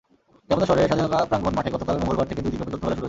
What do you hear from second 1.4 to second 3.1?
মাঠে গতকাল মঙ্গলবার থেকে দুই দিনব্যাপী তথ্যমেলা শুরু হয়েছে।